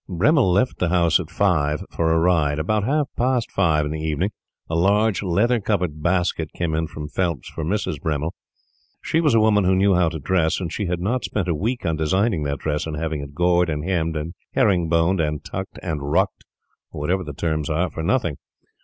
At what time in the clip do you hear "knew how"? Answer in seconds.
9.75-10.09